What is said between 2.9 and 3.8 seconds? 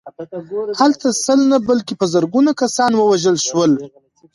ووژل شول